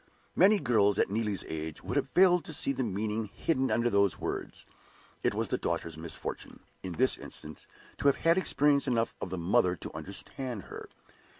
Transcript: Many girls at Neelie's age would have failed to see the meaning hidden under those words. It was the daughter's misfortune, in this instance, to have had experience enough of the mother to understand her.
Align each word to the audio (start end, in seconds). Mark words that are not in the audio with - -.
Many 0.35 0.57
girls 0.57 0.97
at 0.97 1.11
Neelie's 1.11 1.43
age 1.47 1.83
would 1.83 1.95
have 1.95 2.09
failed 2.09 2.43
to 2.45 2.53
see 2.53 2.73
the 2.73 2.83
meaning 2.83 3.27
hidden 3.31 3.69
under 3.69 3.87
those 3.87 4.17
words. 4.19 4.65
It 5.21 5.35
was 5.35 5.49
the 5.49 5.59
daughter's 5.59 5.95
misfortune, 5.95 6.61
in 6.81 6.93
this 6.93 7.19
instance, 7.19 7.67
to 7.99 8.07
have 8.07 8.15
had 8.15 8.35
experience 8.35 8.87
enough 8.87 9.13
of 9.21 9.29
the 9.29 9.37
mother 9.37 9.75
to 9.75 9.95
understand 9.95 10.63
her. 10.63 10.89